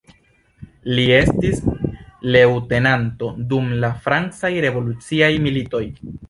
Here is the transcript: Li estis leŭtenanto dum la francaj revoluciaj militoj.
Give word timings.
Li 0.99 1.03
estis 1.17 1.59
leŭtenanto 2.35 3.29
dum 3.53 3.69
la 3.85 3.93
francaj 4.07 4.53
revoluciaj 4.67 5.31
militoj. 5.47 5.85